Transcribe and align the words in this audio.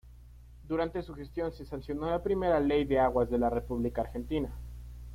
Durante 0.67 1.03
su 1.03 1.13
gestión 1.13 1.51
se 1.53 1.63
sancionó 1.63 2.09
la 2.09 2.23
primera 2.23 2.59
Ley 2.59 2.85
de 2.85 2.97
Aguas 2.97 3.29
de 3.29 3.37
la 3.37 3.51
República 3.51 4.01
Argentina. 4.01 4.49